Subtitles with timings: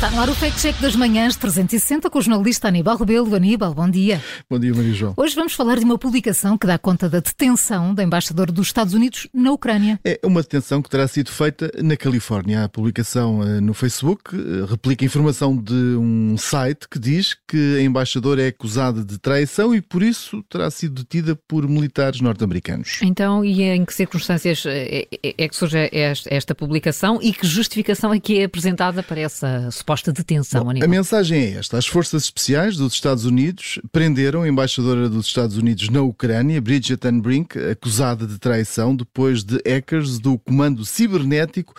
[0.00, 3.34] No ar o Fact Check das Manhãs 360 com o jornalista Aníbal Rebelo.
[3.34, 4.22] Aníbal, bom dia.
[4.48, 5.12] Bom dia, Maria João.
[5.16, 8.94] Hoje vamos falar de uma publicação que dá conta da detenção da embaixadora dos Estados
[8.94, 9.98] Unidos na Ucrânia.
[10.04, 12.62] É uma detenção que terá sido feita na Califórnia.
[12.62, 17.82] A publicação eh, no Facebook eh, replica informação de um site que diz que a
[17.82, 23.00] embaixadora é acusada de traição e por isso terá sido detida por militares norte-americanos.
[23.02, 25.90] Então, e em que circunstâncias é, é que surge
[26.30, 30.84] esta publicação e que justificação é que é apresentada para essa suposta suposta detenção, Bom,
[30.84, 31.78] A mensagem é esta.
[31.78, 37.00] As forças especiais dos Estados Unidos prenderam a embaixadora dos Estados Unidos na Ucrânia, Bridget
[37.22, 41.74] Brink, acusada de traição depois de hackers do comando cibernético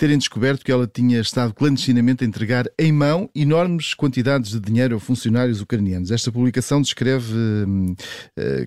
[0.00, 4.96] terem descoberto que ela tinha estado clandestinamente a entregar em mão enormes quantidades de dinheiro
[4.96, 6.10] a funcionários ucranianos.
[6.10, 7.96] Esta publicação descreve uh,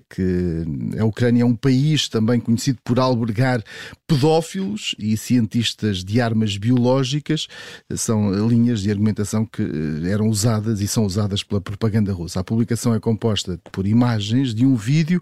[0.08, 0.64] que
[0.96, 3.64] a Ucrânia é um país também conhecido por albergar
[4.06, 7.48] pedófilos e cientistas de armas biológicas.
[7.96, 12.40] São linhas de argumentação que eh, eram usadas e são usadas pela propaganda russa.
[12.40, 15.20] A publicação é composta por imagens de um vídeo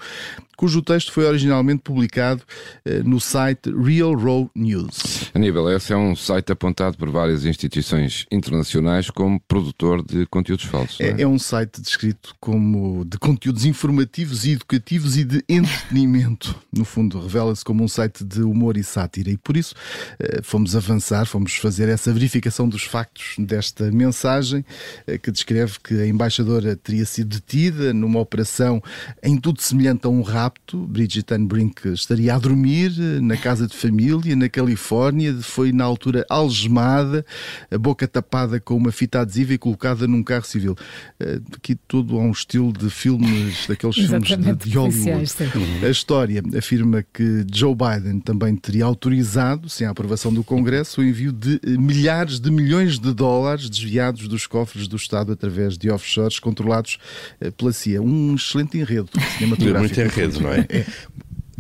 [0.63, 2.45] cujo texto foi originalmente publicado
[2.85, 5.29] eh, no site Real Road News.
[5.35, 11.01] Aníbal, esse é um site apontado por várias instituições internacionais como produtor de conteúdos falsos.
[11.01, 11.09] É?
[11.11, 16.55] É, é, um site descrito como de conteúdos informativos e educativos e de entretenimento.
[16.73, 19.75] No fundo, revela-se como um site de humor e sátira e por isso
[20.21, 24.65] eh, fomos avançar, fomos fazer essa verificação dos factos desta mensagem
[25.07, 28.83] eh, que descreve que a embaixadora teria sido detida numa operação
[29.23, 30.79] em tudo semelhante a um rapto.
[30.87, 35.85] Bridget Ann Brink estaria a dormir eh, na casa de família na Califórnia, foi na
[35.85, 37.25] altura algemada,
[37.71, 40.77] a boca tapada com uma fita adesiva e colocada num carro civil.
[41.21, 45.33] Eh, aqui tudo a um estilo de filmes, daqueles filmes de, de Hollywood.
[45.85, 51.05] A história afirma que Joe Biden também teria autorizado, sem a aprovação do Congresso, o
[51.05, 55.91] envio de milhares de milhões de dólares dólares desviados dos cofres do Estado através de
[55.91, 56.99] offshores controlados
[57.41, 58.03] eh, pela CIA.
[58.03, 59.09] Um excelente enredo
[59.39, 59.95] cinematográfico.
[59.95, 60.67] Muito enredo, não é?
[60.69, 60.87] é.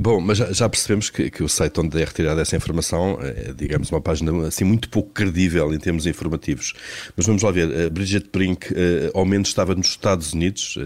[0.02, 3.52] Bom, mas já, já percebemos que, que, o site onde é retirada essa informação é,
[3.56, 6.72] digamos, uma página assim muito pouco credível em termos informativos.
[7.16, 8.76] Mas vamos lá ver, a Bridget Brink uh,
[9.14, 10.80] ao menos estava nos Estados Unidos, uh,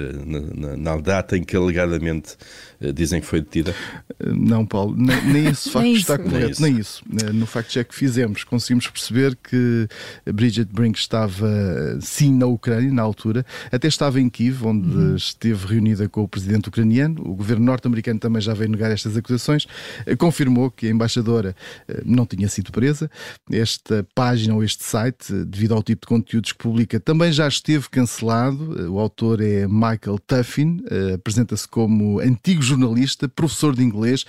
[0.55, 2.37] na, na, data em que alegadamente
[2.79, 3.75] uh, dizem que foi detida?
[4.23, 7.03] Não, Paulo, nem, nem esse facto nem está correto, nem isso.
[7.09, 7.33] Nem isso.
[7.33, 9.89] No fact-check que fizemos, conseguimos perceber que
[10.27, 11.49] a Bridget Brink estava
[12.03, 15.17] sim na Ucrânia, na altura, até estava em Kiev, onde uhum.
[15.17, 17.23] esteve reunida com o presidente ucraniano.
[17.23, 19.67] O governo norte-americano também já veio negar estas acusações,
[20.05, 21.55] eh, confirmou que a embaixadora
[21.89, 23.11] eh, não tinha sido presa.
[23.51, 27.47] Esta página ou este site, eh, devido ao tipo de conteúdos que publica, também já
[27.47, 28.93] esteve cancelado.
[28.93, 30.83] O autor é Michael Tuffin,
[31.15, 34.25] apresenta-se como antigo jornalista, professor de inglês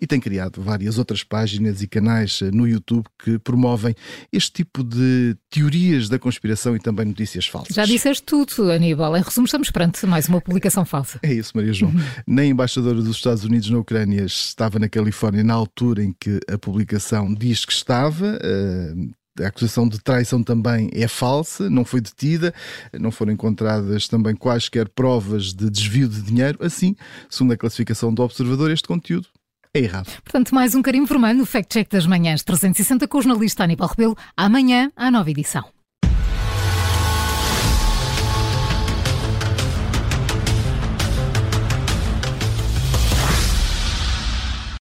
[0.00, 3.94] e tem criado várias outras páginas e canais no YouTube que promovem
[4.32, 7.74] este tipo de teorias da conspiração e também notícias falsas.
[7.74, 9.16] Já disseste tudo, Aníbal.
[9.16, 11.18] Em resumo, estamos perante mais uma publicação falsa.
[11.22, 11.92] É isso, Maria João.
[12.26, 16.40] Nem a embaixadora dos Estados Unidos na Ucrânia estava na Califórnia na altura em que
[16.50, 18.38] a publicação diz que estava.
[18.42, 18.94] Eh,
[19.40, 22.52] a acusação de traição também é falsa, não foi detida,
[22.98, 26.58] não foram encontradas também quaisquer provas de desvio de dinheiro.
[26.60, 26.94] Assim,
[27.30, 29.28] segundo a classificação do observador, este conteúdo
[29.74, 30.10] é errado.
[30.22, 33.88] Portanto, mais um carinho vermelho no Fact Check das Manhãs 360 com o jornalista Aníbal
[33.88, 35.64] Rebelo, amanhã à nova edição.